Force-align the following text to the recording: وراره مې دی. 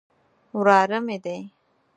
وراره 0.57 0.99
مې 1.07 1.17
دی. 1.23 1.39